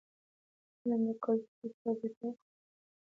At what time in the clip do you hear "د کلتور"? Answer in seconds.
1.07-1.63